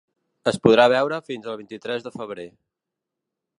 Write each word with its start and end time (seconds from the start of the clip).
Es 0.51 0.55
podrà 0.63 0.85
veure 0.93 1.19
fins 1.27 1.51
al 1.53 1.59
vint-i-tres 1.61 2.09
de 2.09 2.15
febrer. 2.17 2.49